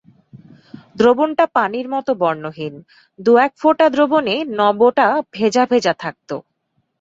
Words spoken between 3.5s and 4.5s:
ফোঁটা দ্রবণে